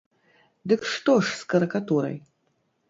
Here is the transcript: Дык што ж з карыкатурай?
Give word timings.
Дык 0.73 0.81
што 0.93 1.19
ж 1.23 1.39
з 1.43 1.47
карыкатурай? 1.55 2.17